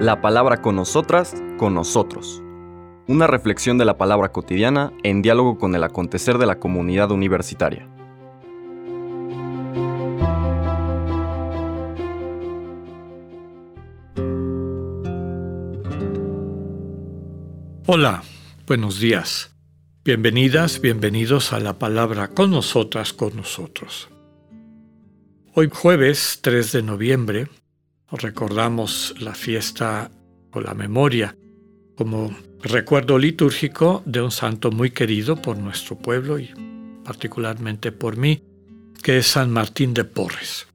La 0.00 0.20
palabra 0.20 0.60
con 0.60 0.76
nosotras, 0.76 1.34
con 1.56 1.74
nosotros. 1.74 2.42
Una 3.06 3.26
reflexión 3.26 3.78
de 3.78 3.84
la 3.84 3.98
palabra 3.98 4.32
cotidiana 4.32 4.92
en 5.02 5.22
diálogo 5.22 5.58
con 5.58 5.74
el 5.74 5.84
acontecer 5.84 6.38
de 6.38 6.46
la 6.46 6.58
comunidad 6.58 7.10
universitaria. 7.10 7.88
Hola, 17.86 18.22
buenos 18.66 18.98
días. 18.98 19.54
Bienvenidas, 20.04 20.80
bienvenidos 20.80 21.52
a 21.52 21.60
la 21.60 21.78
palabra 21.78 22.28
con 22.28 22.50
nosotras, 22.50 23.12
con 23.12 23.36
nosotros. 23.36 24.08
Hoy 25.54 25.70
jueves 25.72 26.40
3 26.42 26.72
de 26.72 26.82
noviembre 26.82 27.48
recordamos 28.16 29.14
la 29.20 29.34
fiesta 29.34 30.10
o 30.52 30.60
la 30.60 30.74
memoria 30.74 31.36
como 31.96 32.34
recuerdo 32.62 33.18
litúrgico 33.18 34.02
de 34.04 34.20
un 34.20 34.30
santo 34.30 34.70
muy 34.70 34.90
querido 34.90 35.36
por 35.36 35.56
nuestro 35.56 35.96
pueblo 35.96 36.38
y 36.38 36.50
particularmente 37.04 37.92
por 37.92 38.16
mí, 38.16 38.42
que 39.02 39.18
es 39.18 39.26
San 39.26 39.50
Martín 39.50 39.94
de 39.94 40.04
Porres. 40.04 40.66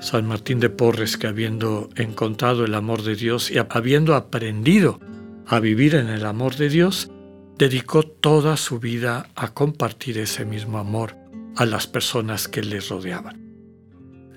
San 0.00 0.26
Martín 0.26 0.60
de 0.60 0.70
Porres 0.70 1.16
que 1.16 1.26
habiendo 1.26 1.90
encontrado 1.96 2.64
el 2.64 2.74
amor 2.74 3.02
de 3.02 3.16
Dios 3.16 3.50
y 3.50 3.58
habiendo 3.58 4.14
aprendido 4.14 5.00
a 5.46 5.60
vivir 5.60 5.94
en 5.94 6.08
el 6.08 6.24
amor 6.24 6.56
de 6.56 6.68
Dios, 6.68 7.10
dedicó 7.56 8.02
toda 8.04 8.56
su 8.56 8.78
vida 8.78 9.28
a 9.34 9.52
compartir 9.52 10.18
ese 10.18 10.44
mismo 10.44 10.78
amor 10.78 11.16
a 11.56 11.66
las 11.66 11.86
personas 11.86 12.46
que 12.46 12.62
le 12.62 12.80
rodeaban. 12.80 13.47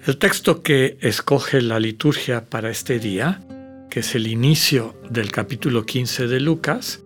El 0.04 0.18
texto 0.18 0.64
que 0.64 0.98
escoge 1.00 1.62
la 1.62 1.80
liturgia 1.80 2.50
para 2.50 2.72
este 2.72 2.98
día, 2.98 3.40
que 3.88 4.00
es 4.00 4.16
el 4.16 4.26
inicio 4.26 5.00
del 5.08 5.32
capítulo 5.32 5.86
15 5.86 6.26
de 6.26 6.40
Lucas, 6.40 7.04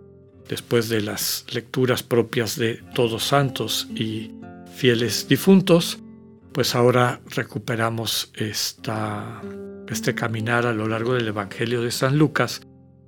después 0.47 0.87
de 0.87 1.02
las 1.02 1.45
lecturas 1.52 2.03
propias 2.03 2.55
de 2.57 2.75
Todos 2.93 3.25
Santos 3.25 3.89
y 3.93 4.31
Fieles 4.73 5.27
Difuntos, 5.27 5.99
pues 6.53 6.73
ahora 6.73 7.19
recuperamos 7.31 8.31
esta, 8.33 9.41
este 9.89 10.15
caminar 10.15 10.65
a 10.65 10.71
lo 10.71 10.87
largo 10.87 11.15
del 11.15 11.27
Evangelio 11.27 11.81
de 11.81 11.91
San 11.91 12.17
Lucas 12.17 12.61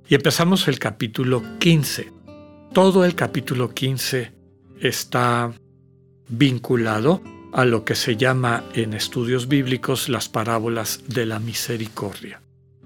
y 0.06 0.14
empezamos 0.14 0.68
el 0.68 0.78
capítulo 0.78 1.42
15. 1.60 2.12
Todo 2.74 3.06
el 3.06 3.14
capítulo 3.14 3.70
15 3.72 4.32
está 4.82 5.50
vinculado 6.28 7.22
a 7.52 7.64
lo 7.64 7.84
que 7.84 7.94
se 7.94 8.16
llama 8.16 8.64
en 8.74 8.94
estudios 8.94 9.48
bíblicos 9.48 10.08
las 10.08 10.28
parábolas 10.28 11.02
de 11.08 11.26
la 11.26 11.38
misericordia. 11.38 12.40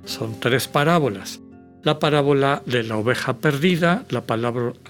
Son 0.05 0.39
tres 0.41 0.69
parábolas. 0.69 1.41
La 1.83 1.99
parábola 1.99 2.63
de 2.65 2.85
la 2.85 2.97
oveja 2.97 3.39
perdida, 3.39 4.05
la, 4.11 4.23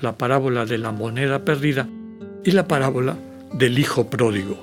la 0.01 0.19
parábola 0.19 0.67
de 0.67 0.79
la 0.79 0.93
moneda 0.93 1.45
perdida 1.45 1.89
y 2.45 2.51
la 2.51 2.69
parábola 2.69 3.17
del 3.55 3.79
hijo 3.79 4.11
pródigo. 4.11 4.61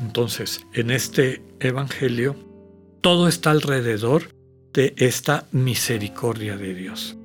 Entonces, 0.00 0.66
en 0.72 0.90
este 0.90 1.42
Evangelio, 1.60 2.36
todo 3.00 3.28
está 3.28 3.52
alrededor 3.52 4.24
de 4.72 4.94
esta 4.96 5.46
misericordia 5.52 6.56
de 6.56 6.74
Dios. 6.74 7.16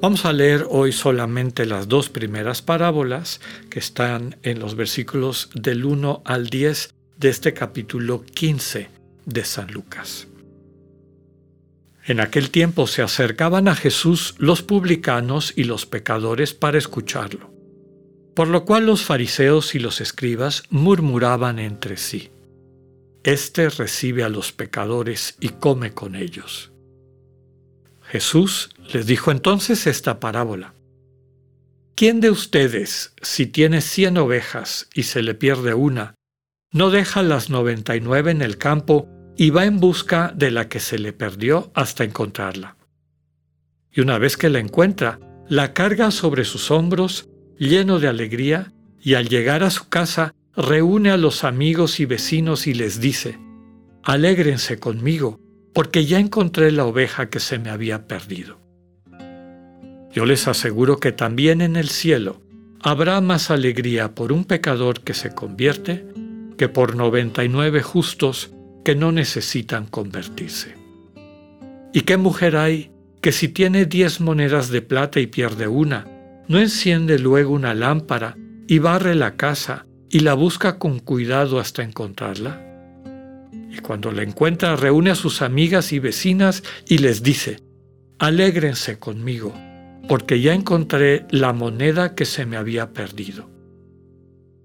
Vamos 0.00 0.26
a 0.26 0.32
leer 0.32 0.66
hoy 0.68 0.92
solamente 0.92 1.64
las 1.64 1.88
dos 1.88 2.10
primeras 2.10 2.60
parábolas 2.60 3.40
que 3.70 3.78
están 3.78 4.36
en 4.42 4.58
los 4.58 4.74
versículos 4.74 5.48
del 5.54 5.84
1 5.84 6.22
al 6.26 6.48
10 6.48 6.94
de 7.16 7.28
este 7.30 7.54
capítulo 7.54 8.22
15 8.22 8.90
de 9.24 9.44
San 9.44 9.72
Lucas. 9.72 10.28
En 12.06 12.20
aquel 12.20 12.50
tiempo 12.50 12.86
se 12.86 13.00
acercaban 13.00 13.66
a 13.66 13.74
Jesús 13.74 14.34
los 14.36 14.62
publicanos 14.62 15.54
y 15.56 15.64
los 15.64 15.86
pecadores 15.86 16.52
para 16.52 16.76
escucharlo, 16.76 17.50
por 18.34 18.48
lo 18.48 18.66
cual 18.66 18.84
los 18.84 19.04
fariseos 19.04 19.74
y 19.74 19.78
los 19.78 20.02
escribas 20.02 20.64
murmuraban 20.68 21.58
entre 21.58 21.96
sí. 21.96 22.30
Este 23.22 23.70
recibe 23.70 24.22
a 24.22 24.28
los 24.28 24.52
pecadores 24.52 25.36
y 25.40 25.48
come 25.48 25.94
con 25.94 26.14
ellos. 26.14 26.73
Jesús 28.06 28.70
les 28.92 29.06
dijo 29.06 29.30
entonces 29.30 29.86
esta 29.86 30.20
parábola. 30.20 30.74
¿Quién 31.96 32.20
de 32.20 32.30
ustedes, 32.30 33.14
si 33.22 33.46
tiene 33.46 33.80
cien 33.80 34.18
ovejas 34.18 34.88
y 34.94 35.04
se 35.04 35.22
le 35.22 35.34
pierde 35.34 35.74
una, 35.74 36.14
no 36.72 36.90
deja 36.90 37.22
las 37.22 37.50
noventa 37.50 37.94
y 37.94 38.00
nueve 38.00 38.32
en 38.32 38.42
el 38.42 38.58
campo 38.58 39.08
y 39.36 39.50
va 39.50 39.64
en 39.64 39.78
busca 39.78 40.32
de 40.34 40.50
la 40.50 40.68
que 40.68 40.80
se 40.80 40.98
le 40.98 41.12
perdió 41.12 41.70
hasta 41.74 42.04
encontrarla? 42.04 42.76
Y 43.92 44.00
una 44.00 44.18
vez 44.18 44.36
que 44.36 44.50
la 44.50 44.58
encuentra, 44.58 45.20
la 45.48 45.72
carga 45.72 46.10
sobre 46.10 46.44
sus 46.44 46.70
hombros, 46.72 47.28
lleno 47.58 48.00
de 48.00 48.08
alegría, 48.08 48.72
y 49.00 49.14
al 49.14 49.28
llegar 49.28 49.62
a 49.62 49.70
su 49.70 49.88
casa 49.88 50.34
reúne 50.56 51.10
a 51.10 51.16
los 51.16 51.44
amigos 51.44 52.00
y 52.00 52.06
vecinos 52.06 52.66
y 52.66 52.74
les 52.74 53.00
dice, 53.00 53.38
Alégrense 54.02 54.78
conmigo, 54.78 55.40
porque 55.74 56.06
ya 56.06 56.18
encontré 56.18 56.72
la 56.72 56.86
oveja 56.86 57.28
que 57.28 57.40
se 57.40 57.58
me 57.58 57.70
había 57.70 58.06
perdido. 58.06 58.60
Yo 60.12 60.24
les 60.24 60.46
aseguro 60.46 61.00
que 61.00 61.12
también 61.12 61.60
en 61.60 61.76
el 61.76 61.88
cielo 61.88 62.40
habrá 62.80 63.20
más 63.20 63.50
alegría 63.50 64.14
por 64.14 64.30
un 64.32 64.44
pecador 64.44 65.00
que 65.00 65.12
se 65.12 65.34
convierte 65.34 66.06
que 66.56 66.68
por 66.68 66.94
99 66.94 67.82
justos 67.82 68.52
que 68.84 68.94
no 68.94 69.10
necesitan 69.10 69.86
convertirse. 69.86 70.76
¿Y 71.92 72.02
qué 72.02 72.16
mujer 72.16 72.56
hay 72.56 72.92
que 73.20 73.32
si 73.32 73.48
tiene 73.48 73.86
diez 73.86 74.20
monedas 74.20 74.68
de 74.68 74.82
plata 74.82 75.18
y 75.18 75.26
pierde 75.26 75.66
una, 75.66 76.06
no 76.46 76.58
enciende 76.58 77.18
luego 77.18 77.54
una 77.54 77.74
lámpara 77.74 78.36
y 78.68 78.78
barre 78.78 79.14
la 79.14 79.36
casa 79.36 79.86
y 80.10 80.20
la 80.20 80.34
busca 80.34 80.78
con 80.78 80.98
cuidado 81.00 81.58
hasta 81.58 81.82
encontrarla. 81.82 82.73
Y 83.74 83.78
cuando 83.78 84.12
la 84.12 84.22
encuentra 84.22 84.76
reúne 84.76 85.10
a 85.10 85.16
sus 85.16 85.42
amigas 85.42 85.92
y 85.92 85.98
vecinas 85.98 86.62
y 86.88 86.98
les 86.98 87.24
dice, 87.24 87.58
alégrense 88.20 89.00
conmigo, 89.00 89.52
porque 90.08 90.40
ya 90.40 90.54
encontré 90.54 91.26
la 91.30 91.52
moneda 91.52 92.14
que 92.14 92.24
se 92.24 92.46
me 92.46 92.56
había 92.56 92.92
perdido. 92.92 93.50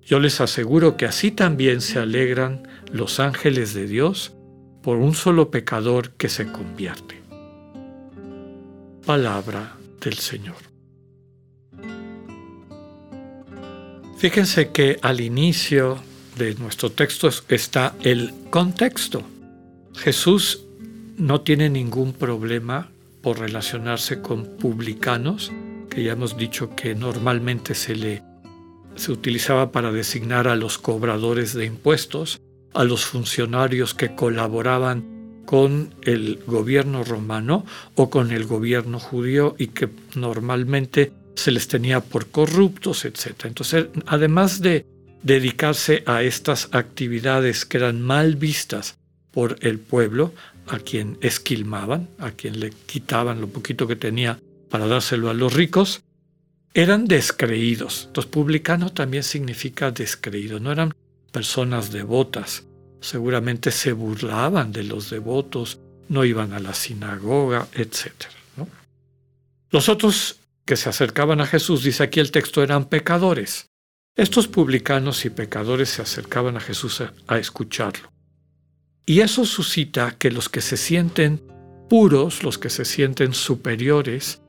Yo 0.03 0.19
les 0.19 0.42
aseguro 0.42 0.96
que 0.96 1.08
así 1.08 1.31
también 1.31 1.81
se 1.81 1.98
alegran 1.98 2.68
los 2.92 3.19
ángeles 3.19 3.74
de 3.74 3.88
Dios 3.88 4.36
por 4.84 4.98
un 4.98 5.16
solo 5.16 5.50
pecador 5.50 6.12
que 6.12 6.30
se 6.30 6.52
convierte. 6.52 7.22
Palabra 9.06 9.75
del 10.02 10.16
Señor. 10.16 10.58
Fíjense 14.18 14.72
que 14.72 15.00
al 15.02 15.22
inicio 15.22 15.98
de 16.39 16.55
nuestro 16.55 16.89
texto 16.89 17.29
está 17.50 17.95
el 18.01 18.33
contexto. 18.50 19.22
Jesús 19.95 20.66
no 21.17 21.41
tiene 21.41 21.69
ningún 21.69 22.13
problema 22.13 22.89
por 23.22 23.39
relacionarse 23.39 24.22
con 24.22 24.45
publicanos, 24.57 25.51
que 25.89 26.03
ya 26.03 26.13
hemos 26.13 26.38
dicho 26.38 26.75
que 26.75 26.95
normalmente 26.95 27.75
se 27.75 27.95
le 27.95 28.23
se 28.95 29.11
utilizaba 29.11 29.72
para 29.72 29.91
designar 29.91 30.47
a 30.47 30.55
los 30.55 30.77
cobradores 30.77 31.53
de 31.53 31.66
impuestos, 31.66 32.41
a 32.73 32.83
los 32.83 33.06
funcionarios 33.06 33.94
que 33.94 34.13
colaboraban 34.13 35.44
con 35.45 35.94
el 36.01 36.41
gobierno 36.45 37.03
romano 37.03 37.66
o 37.95 38.09
con 38.09 38.31
el 38.31 38.45
gobierno 38.45 39.00
judío 39.00 39.56
y 39.57 39.67
que 39.67 39.89
normalmente 40.16 41.13
se 41.35 41.51
les 41.51 41.67
tenía 41.67 42.01
por 42.01 42.27
corruptos, 42.27 43.06
etc. 43.06 43.45
Entonces, 43.45 43.88
además 44.06 44.59
de 44.61 44.85
dedicarse 45.24 46.03
a 46.06 46.24
estas 46.24 46.69
actividades 46.72 47.66
que 47.66 47.78
eran 47.78 48.02
mal 48.02 48.35
vistas 48.35 48.97
por 49.31 49.57
el 49.62 49.80
pueblo, 49.80 50.34
a 50.68 50.80
quien 50.80 51.18
esquilmaban, 51.21 52.07
a 52.19 52.31
quien 52.31 52.60
le 52.60 52.69
quitaban 52.69 53.42
lo 53.42 53.48
poquito 53.48 53.88
que 53.88 53.95
tenía 53.95 54.39
para 54.69 54.88
dárselo 54.88 55.30
a 55.30 55.33
los 55.33 55.54
ricos, 55.54 56.04
eran 56.74 57.06
descreídos. 57.06 58.06
Entonces, 58.07 58.31
publicano 58.31 58.92
también 58.94 59.24
significa 59.24 59.92
descreído, 59.92 60.60
no 60.60 60.71
eran 60.71 60.94
personas 61.31 61.92
devotas. 61.92 62.66
Seguramente 63.01 63.71
se 63.71 63.94
burlaban 63.94 64.71
de 64.71 64.83
los 64.83 65.10
devotos, 65.10 65.80
no 66.07 66.25
iban 66.25 66.54
a 66.54 66.60
la 66.60 66.74
sinagoga, 66.74 67.68
etc. 67.74 68.12
Los 69.71 69.89
otros 69.89 70.39
que 70.66 70.75
se 70.75 70.89
acercaban 70.89 71.42
a 71.42 71.48
Jesús, 71.48 71.83
dice 71.83 72.04
aquí 72.04 72.19
el 72.19 72.31
texto, 72.31 72.62
eran 72.62 72.86
pecadores. 72.86 73.69
Estos 74.15 74.47
publicanos 74.47 75.23
y 75.25 75.29
pecadores 75.29 75.89
se 75.89 76.01
acercaban 76.01 76.57
a 76.57 76.59
Jesús 76.59 77.01
a, 77.27 77.38
escucharlo. 77.38 78.11
Y 79.06 79.21
eso 79.21 79.45
suscita 79.45 80.15
que 80.17 80.29
los 80.29 80.50
que 80.50 80.61
se 80.61 80.77
sienten 80.77 81.41
puros, 81.89 82.44
los 82.44 82.57
que 82.57 82.69
se 82.69 82.85
sienten 82.85 83.33
superiores 83.33 84.41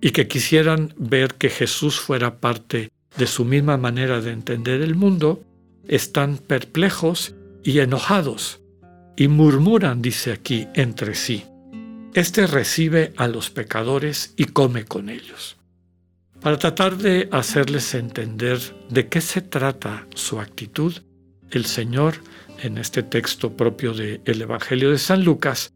y 0.00 0.10
que 0.10 0.28
quisieran 0.28 0.94
ver 0.96 1.34
que 1.34 1.48
Jesús 1.48 1.98
fuera 1.98 2.38
parte 2.38 2.90
de 3.16 3.26
su 3.26 3.44
misma 3.44 3.76
manera 3.76 4.20
de 4.20 4.32
entender 4.32 4.82
el 4.82 4.94
mundo, 4.94 5.42
están 5.88 6.38
perplejos 6.38 7.34
y 7.62 7.78
enojados, 7.78 8.60
y 9.16 9.28
murmuran, 9.28 10.02
dice 10.02 10.32
aquí, 10.32 10.68
entre 10.74 11.14
sí. 11.14 11.44
Este 12.14 12.46
recibe 12.46 13.12
a 13.16 13.26
los 13.26 13.50
pecadores 13.50 14.34
y 14.36 14.44
come 14.44 14.84
con 14.84 15.08
ellos. 15.08 15.56
Para 16.44 16.58
tratar 16.58 16.98
de 16.98 17.26
hacerles 17.32 17.94
entender 17.94 18.60
de 18.90 19.08
qué 19.08 19.22
se 19.22 19.40
trata 19.40 20.06
su 20.14 20.40
actitud, 20.40 20.92
el 21.50 21.64
Señor, 21.64 22.16
en 22.62 22.76
este 22.76 23.02
texto 23.02 23.56
propio 23.56 23.94
del 23.94 24.42
Evangelio 24.42 24.90
de 24.90 24.98
San 24.98 25.24
Lucas, 25.24 25.72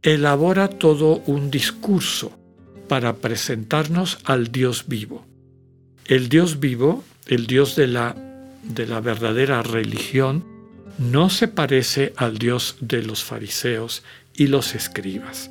elabora 0.00 0.68
todo 0.68 1.24
un 1.26 1.50
discurso 1.50 2.38
para 2.86 3.16
presentarnos 3.16 4.20
al 4.22 4.52
Dios 4.52 4.84
vivo. 4.86 5.26
El 6.06 6.28
Dios 6.28 6.60
vivo, 6.60 7.02
el 7.26 7.48
Dios 7.48 7.74
de 7.74 7.88
la, 7.88 8.14
de 8.62 8.86
la 8.86 9.00
verdadera 9.00 9.60
religión, 9.64 10.44
no 10.98 11.30
se 11.30 11.48
parece 11.48 12.12
al 12.14 12.38
Dios 12.38 12.76
de 12.78 13.02
los 13.02 13.24
fariseos 13.24 14.04
y 14.34 14.46
los 14.46 14.76
escribas, 14.76 15.50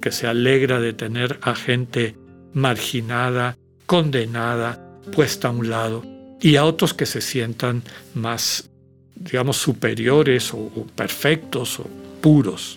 que 0.00 0.12
se 0.12 0.28
alegra 0.28 0.78
de 0.78 0.92
tener 0.92 1.40
a 1.42 1.56
gente 1.56 2.16
marginada, 2.52 3.58
condenada, 3.86 5.00
puesta 5.12 5.48
a 5.48 5.50
un 5.50 5.68
lado, 5.70 6.02
y 6.40 6.56
a 6.56 6.64
otros 6.64 6.92
que 6.94 7.06
se 7.06 7.20
sientan 7.20 7.82
más, 8.14 8.68
digamos, 9.14 9.56
superiores 9.56 10.52
o, 10.52 10.86
perfectos 10.94 11.80
o 11.80 11.86
puros. 12.20 12.76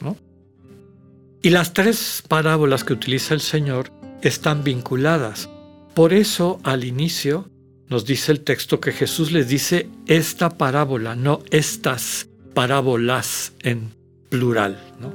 Y 1.42 1.50
las 1.50 1.74
tres 1.74 2.24
parábolas 2.27 2.83
que 2.83 2.94
utiliza 2.94 3.33
el 3.33 3.42
Señor 3.42 3.92
están 4.21 4.63
vinculadas. 4.63 5.50
Por 5.94 6.13
eso 6.13 6.59
al 6.63 6.83
inicio 6.83 7.50
nos 7.89 8.06
dice 8.06 8.31
el 8.31 8.42
texto 8.42 8.80
que 8.80 8.92
Jesús 8.92 9.31
les 9.31 9.48
dice 9.48 9.89
esta 10.07 10.50
parábola, 10.57 11.15
no 11.15 11.42
estas 11.51 12.27
parábolas 12.54 13.54
en 13.62 13.92
plural. 14.30 14.80
¿no? 15.00 15.13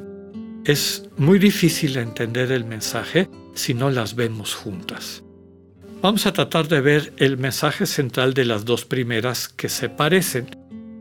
Es 0.64 1.08
muy 1.16 1.38
difícil 1.38 1.96
entender 1.96 2.52
el 2.52 2.64
mensaje 2.64 3.28
si 3.54 3.74
no 3.74 3.90
las 3.90 4.14
vemos 4.14 4.54
juntas. 4.54 5.21
Vamos 6.02 6.26
a 6.26 6.32
tratar 6.32 6.66
de 6.66 6.80
ver 6.80 7.12
el 7.18 7.38
mensaje 7.38 7.86
central 7.86 8.34
de 8.34 8.44
las 8.44 8.64
dos 8.64 8.84
primeras 8.84 9.46
que 9.46 9.68
se 9.68 9.88
parecen, 9.88 10.48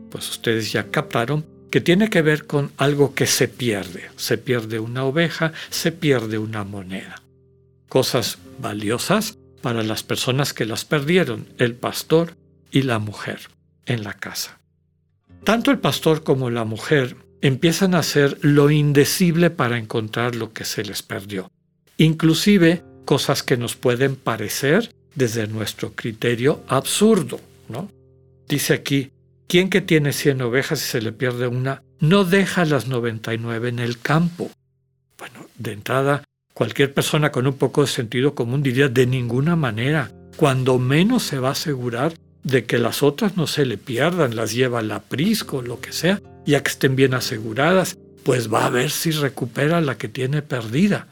pues 0.08 0.30
ustedes 0.30 0.70
ya 0.70 0.92
captaron 0.92 1.44
que 1.72 1.80
tiene 1.80 2.08
que 2.08 2.22
ver 2.22 2.46
con 2.46 2.70
algo 2.76 3.12
que 3.12 3.26
se 3.26 3.48
pierde. 3.48 4.10
Se 4.14 4.38
pierde 4.38 4.78
una 4.78 5.02
oveja, 5.02 5.52
se 5.70 5.90
pierde 5.90 6.38
una 6.38 6.62
moneda. 6.62 7.20
Cosas 7.88 8.38
valiosas 8.60 9.38
para 9.60 9.82
las 9.82 10.04
personas 10.04 10.54
que 10.54 10.66
las 10.66 10.84
perdieron, 10.84 11.48
el 11.58 11.74
pastor 11.74 12.36
y 12.70 12.82
la 12.82 13.00
mujer 13.00 13.40
en 13.86 14.04
la 14.04 14.12
casa. 14.12 14.60
Tanto 15.42 15.72
el 15.72 15.80
pastor 15.80 16.22
como 16.22 16.48
la 16.48 16.62
mujer 16.62 17.16
empiezan 17.40 17.96
a 17.96 18.00
hacer 18.00 18.38
lo 18.42 18.70
indecible 18.70 19.50
para 19.50 19.78
encontrar 19.78 20.36
lo 20.36 20.52
que 20.52 20.64
se 20.64 20.84
les 20.84 21.02
perdió. 21.02 21.50
Inclusive 21.96 22.84
cosas 23.04 23.42
que 23.42 23.56
nos 23.56 23.76
pueden 23.76 24.16
parecer 24.16 24.92
desde 25.14 25.46
nuestro 25.46 25.92
criterio 25.92 26.62
absurdo, 26.68 27.40
¿no? 27.68 27.90
Dice 28.48 28.74
aquí, 28.74 29.10
¿quién 29.46 29.70
que 29.70 29.80
tiene 29.80 30.12
100 30.12 30.42
ovejas 30.42 30.82
y 30.82 30.86
se 30.86 31.02
le 31.02 31.12
pierde 31.12 31.46
una, 31.46 31.82
no 32.00 32.24
deja 32.24 32.64
las 32.64 32.88
99 32.88 33.68
en 33.68 33.78
el 33.78 33.98
campo? 33.98 34.50
Bueno, 35.18 35.46
de 35.56 35.72
entrada, 35.72 36.24
cualquier 36.54 36.92
persona 36.92 37.30
con 37.32 37.46
un 37.46 37.54
poco 37.54 37.82
de 37.82 37.88
sentido 37.88 38.34
común 38.34 38.62
diría 38.62 38.88
de 38.88 39.06
ninguna 39.06 39.56
manera, 39.56 40.10
cuando 40.36 40.78
menos 40.78 41.22
se 41.22 41.38
va 41.38 41.48
a 41.48 41.52
asegurar 41.52 42.14
de 42.42 42.64
que 42.64 42.78
las 42.78 43.02
otras 43.02 43.36
no 43.36 43.46
se 43.46 43.64
le 43.64 43.78
pierdan, 43.78 44.34
las 44.34 44.52
lleva 44.52 44.80
a 44.80 44.82
la 44.82 45.00
prisco, 45.00 45.62
lo 45.62 45.80
que 45.80 45.92
sea, 45.92 46.20
ya 46.44 46.62
que 46.62 46.70
estén 46.70 46.96
bien 46.96 47.14
aseguradas, 47.14 47.96
pues 48.24 48.52
va 48.52 48.66
a 48.66 48.70
ver 48.70 48.90
si 48.90 49.10
recupera 49.10 49.80
la 49.80 49.96
que 49.96 50.08
tiene 50.08 50.42
perdida. 50.42 51.11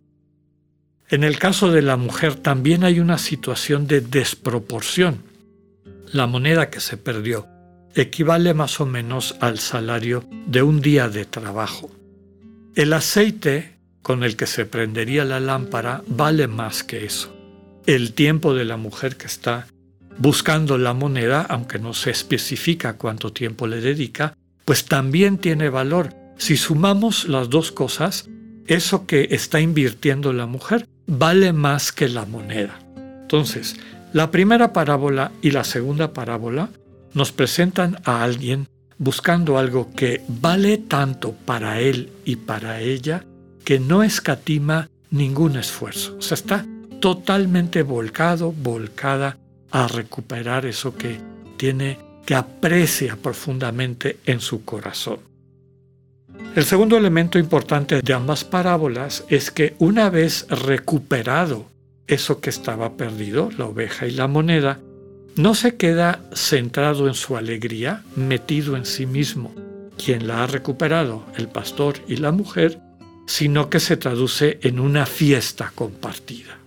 En 1.11 1.25
el 1.25 1.41
caso 1.41 1.73
de 1.73 1.83
la 1.83 1.97
mujer 1.97 2.37
también 2.37 2.85
hay 2.85 3.01
una 3.01 3.19
situación 3.19 3.89
de 3.89 4.01
desproporción. 4.01 5.25
La 6.13 6.29
moneda 6.29 6.71
que 6.71 6.79
se 6.79 6.97
perdió 6.97 7.49
equivale 7.97 8.55
más 8.55 8.81
o 8.81 8.87
menos 8.87 9.35
al 9.41 9.59
salario 9.59 10.25
de 10.47 10.63
un 10.63 10.81
día 10.81 11.09
de 11.09 11.25
trabajo. 11.25 11.91
El 12.77 12.93
aceite 12.93 13.77
con 14.03 14.23
el 14.23 14.37
que 14.37 14.47
se 14.47 14.67
prendería 14.67 15.25
la 15.25 15.41
lámpara 15.41 16.05
vale 16.07 16.47
más 16.47 16.85
que 16.85 17.05
eso. 17.05 17.35
El 17.87 18.13
tiempo 18.13 18.55
de 18.55 18.65
la 18.65 18.77
mujer 18.77 19.17
que 19.17 19.27
está 19.27 19.67
buscando 20.17 20.79
la 20.79 20.95
moneda, 20.95 21.43
aunque 21.43 21.81
no 21.81 21.93
se 21.93 22.13
especifica 22.13 22.97
cuánto 22.97 23.33
tiempo 23.33 23.67
le 23.67 23.81
dedica, 23.81 24.37
pues 24.65 24.85
también 24.85 25.39
tiene 25.39 25.71
valor. 25.71 26.15
Si 26.39 26.57
sumamos 26.57 27.29
las 27.29 27.51
dos 27.51 27.73
cosas, 27.73 28.29
eso 28.69 29.07
que 29.07 29.27
está 29.33 29.61
invirtiendo 29.61 30.33
la 30.33 30.47
mujer 30.47 30.87
vale 31.11 31.53
más 31.53 31.91
que 31.91 32.09
la 32.09 32.25
moneda. 32.25 32.79
Entonces, 33.23 33.77
la 34.13 34.31
primera 34.31 34.73
parábola 34.73 35.33
y 35.43 35.51
la 35.51 35.65
segunda 35.65 36.13
parábola 36.13 36.71
nos 37.15 37.33
presentan 37.33 37.99
a 38.05 38.23
alguien 38.23 38.69
buscando 38.97 39.59
algo 39.59 39.91
que 39.95 40.23
vale 40.29 40.79
tanto 40.79 41.33
para 41.33 41.81
él 41.81 42.11
y 42.25 42.37
para 42.37 42.81
ella 42.81 43.25
que 43.65 43.81
no 43.81 44.03
escatima 44.03 44.89
ningún 45.11 45.57
esfuerzo. 45.57 46.17
O 46.19 46.23
sea, 46.23 46.37
está 46.37 46.67
totalmente 47.01 47.83
volcado, 47.83 48.53
volcada 48.53 49.37
a 49.73 49.89
recuperar 49.89 50.65
eso 50.65 50.97
que 50.97 51.19
tiene, 51.57 51.99
que 52.25 52.35
aprecia 52.37 53.17
profundamente 53.17 54.19
en 54.27 54.41
su 54.41 54.65
corazón. 54.65 55.30
El 56.57 56.65
segundo 56.65 56.97
elemento 56.97 57.39
importante 57.39 58.03
de 58.03 58.13
ambas 58.13 58.43
parábolas 58.43 59.25
es 59.29 59.53
que 59.53 59.77
una 59.79 60.11
vez 60.11 60.47
recuperado 60.49 61.67
eso 62.09 62.41
que 62.41 62.51
estaba 62.51 62.97
perdido, 62.97 63.51
la 63.57 63.67
oveja 63.67 64.09
y 64.09 64.11
la 64.11 64.27
moneda, 64.27 64.81
no 65.37 65.55
se 65.55 65.77
queda 65.77 66.21
centrado 66.35 67.07
en 67.07 67.15
su 67.15 67.37
alegría, 67.37 68.03
metido 68.17 68.77
en 68.77 68.85
sí 68.85 69.07
mismo, 69.07 69.55
quien 69.97 70.27
la 70.27 70.43
ha 70.43 70.47
recuperado, 70.49 71.25
el 71.37 71.47
pastor 71.47 71.95
y 72.09 72.17
la 72.17 72.33
mujer, 72.33 72.81
sino 73.29 73.71
que 73.71 73.79
se 73.79 73.97
traduce 73.97 74.59
en 74.63 74.81
una 74.81 75.07
fiesta 75.07 75.71
compartida. 75.73 76.59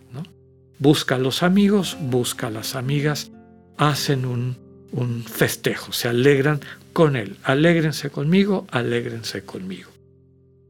Busca 0.79 1.15
a 1.15 1.19
los 1.19 1.43
amigos, 1.43 1.97
busca 1.99 2.47
a 2.47 2.51
las 2.51 2.75
amigas, 2.75 3.31
hacen 3.77 4.25
un, 4.25 4.57
un 4.93 5.23
festejo, 5.23 5.91
se 5.91 6.07
alegran 6.07 6.61
con 6.93 7.15
Él. 7.15 7.37
Alégrense 7.43 8.09
conmigo, 8.09 8.67
alégrense 8.71 9.43
conmigo. 9.43 9.89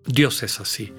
Dios 0.05 0.43
es 0.43 0.59
así. 0.59 0.91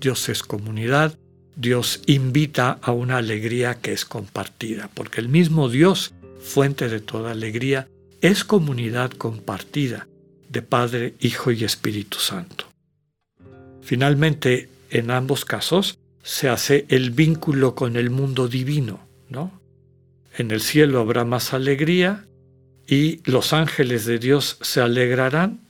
Dios 0.00 0.28
es 0.28 0.42
comunidad. 0.42 1.18
Dios 1.56 2.02
invita 2.06 2.78
a 2.80 2.92
una 2.92 3.16
alegría 3.18 3.74
que 3.80 3.92
es 3.92 4.04
compartida, 4.04 4.88
porque 4.94 5.20
el 5.20 5.28
mismo 5.28 5.68
Dios, 5.68 6.12
fuente 6.40 6.88
de 6.88 7.00
toda 7.00 7.32
alegría, 7.32 7.88
es 8.20 8.44
comunidad 8.44 9.10
compartida 9.10 10.06
de 10.48 10.62
Padre, 10.62 11.14
Hijo 11.20 11.50
y 11.50 11.64
Espíritu 11.64 12.18
Santo. 12.18 12.66
Finalmente, 13.82 14.68
en 14.90 15.10
ambos 15.10 15.44
casos, 15.44 15.98
se 16.22 16.48
hace 16.48 16.86
el 16.88 17.10
vínculo 17.10 17.74
con 17.74 17.96
el 17.96 18.10
mundo 18.10 18.48
divino, 18.48 19.00
¿no? 19.28 19.60
En 20.36 20.50
el 20.50 20.60
cielo 20.60 21.00
habrá 21.00 21.24
más 21.24 21.52
alegría, 21.52 22.26
y 22.90 23.20
los 23.24 23.52
ángeles 23.52 24.04
de 24.04 24.18
Dios 24.18 24.58
se 24.62 24.80
alegrarán 24.80 25.60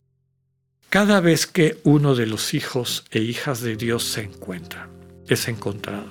cada 0.88 1.20
vez 1.20 1.46
que 1.46 1.78
uno 1.84 2.14
de 2.14 2.24
los 2.24 2.54
hijos 2.54 3.04
e 3.10 3.20
hijas 3.20 3.60
de 3.60 3.76
Dios 3.76 4.04
se 4.04 4.22
encuentra, 4.22 4.88
es 5.28 5.46
encontrado. 5.46 6.06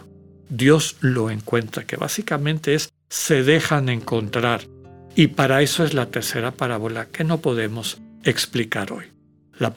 Dios 0.50 0.98
lo 1.02 1.32
encuentra, 1.32 1.84
que 1.86 1.98
básicamente 1.98 2.76
es 2.76 2.90
se 3.10 3.44
dejan 3.44 3.90
encontrar. 3.90 4.62
Y 5.16 5.28
para 5.28 5.64
eso 5.64 5.84
es 5.84 5.96
la 5.96 6.06
tercera 6.06 6.52
parábola 6.52 7.08
que 7.08 7.24
no 7.24 7.40
podemos 7.40 8.00
explicar 8.24 8.92
hoy. 8.92 9.06
La, 9.58 9.74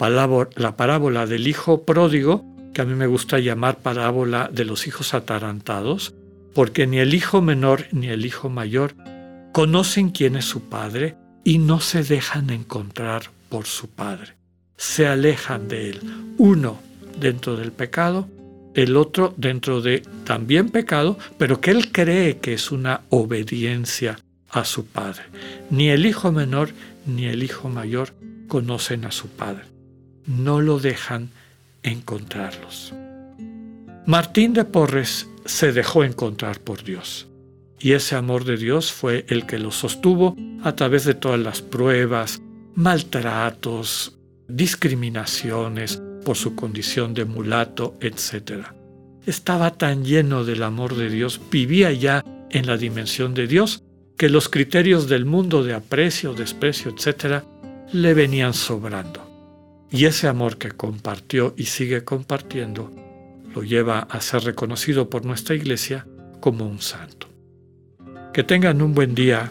la 0.56 0.76
parábola 0.76 1.26
del 1.26 1.48
hijo 1.48 1.84
pródigo, 1.84 2.44
que 2.74 2.82
a 2.82 2.84
mí 2.84 2.94
me 2.94 3.06
gusta 3.06 3.38
llamar 3.38 3.78
parábola 3.78 4.50
de 4.52 4.66
los 4.66 4.86
hijos 4.86 5.14
atarantados, 5.14 6.14
porque 6.54 6.86
ni 6.86 6.98
el 6.98 7.14
hijo 7.14 7.40
menor 7.40 7.86
ni 7.90 8.08
el 8.08 8.26
hijo 8.26 8.50
mayor 8.50 8.94
conocen 9.52 10.10
quién 10.10 10.36
es 10.36 10.44
su 10.44 10.68
padre 10.68 11.16
y 11.44 11.58
no 11.58 11.80
se 11.80 12.02
dejan 12.02 12.50
encontrar 12.50 13.30
por 13.48 13.66
su 13.66 13.88
Padre. 13.88 14.34
Se 14.76 15.06
alejan 15.06 15.68
de 15.68 15.90
Él. 15.90 16.00
Uno 16.38 16.78
dentro 17.18 17.56
del 17.56 17.72
pecado, 17.72 18.28
el 18.74 18.96
otro 18.96 19.34
dentro 19.36 19.80
de 19.80 20.02
también 20.24 20.70
pecado, 20.70 21.18
pero 21.38 21.60
que 21.60 21.70
Él 21.70 21.92
cree 21.92 22.38
que 22.38 22.54
es 22.54 22.70
una 22.70 23.02
obediencia 23.10 24.18
a 24.50 24.64
su 24.64 24.86
Padre. 24.86 25.24
Ni 25.70 25.88
el 25.88 26.06
hijo 26.06 26.32
menor 26.32 26.70
ni 27.06 27.26
el 27.26 27.42
hijo 27.42 27.68
mayor 27.68 28.14
conocen 28.48 29.04
a 29.04 29.12
su 29.12 29.28
Padre. 29.28 29.64
No 30.26 30.60
lo 30.60 30.78
dejan 30.78 31.30
encontrarlos. 31.82 32.94
Martín 34.06 34.52
de 34.52 34.64
Porres 34.64 35.28
se 35.44 35.72
dejó 35.72 36.04
encontrar 36.04 36.60
por 36.60 36.84
Dios. 36.84 37.26
Y 37.78 37.92
ese 37.92 38.14
amor 38.14 38.44
de 38.44 38.56
Dios 38.56 38.92
fue 38.92 39.24
el 39.28 39.46
que 39.46 39.58
lo 39.58 39.72
sostuvo 39.72 40.36
a 40.62 40.74
través 40.76 41.04
de 41.04 41.14
todas 41.14 41.40
las 41.40 41.62
pruebas, 41.62 42.40
maltratos, 42.74 44.18
discriminaciones, 44.48 46.00
por 46.24 46.36
su 46.36 46.54
condición 46.54 47.14
de 47.14 47.24
mulato, 47.24 47.96
etc. 48.00 48.66
Estaba 49.26 49.72
tan 49.72 50.04
lleno 50.04 50.44
del 50.44 50.62
amor 50.62 50.94
de 50.96 51.10
Dios, 51.10 51.40
vivía 51.50 51.92
ya 51.92 52.24
en 52.50 52.66
la 52.66 52.76
dimensión 52.76 53.34
de 53.34 53.46
Dios, 53.46 53.82
que 54.16 54.28
los 54.28 54.48
criterios 54.48 55.08
del 55.08 55.24
mundo 55.24 55.64
de 55.64 55.74
aprecio, 55.74 56.34
desprecio, 56.34 56.92
etc., 56.92 57.42
le 57.92 58.14
venían 58.14 58.54
sobrando. 58.54 59.28
Y 59.90 60.06
ese 60.06 60.28
amor 60.28 60.56
que 60.56 60.70
compartió 60.70 61.54
y 61.56 61.64
sigue 61.64 62.04
compartiendo 62.04 62.90
lo 63.54 63.62
lleva 63.62 63.98
a 63.98 64.20
ser 64.20 64.44
reconocido 64.44 65.10
por 65.10 65.26
nuestra 65.26 65.54
iglesia 65.54 66.06
como 66.40 66.66
un 66.66 66.80
santo. 66.80 67.28
Que 68.32 68.42
tengan 68.42 68.80
un 68.80 68.94
buen 68.94 69.14
día, 69.14 69.50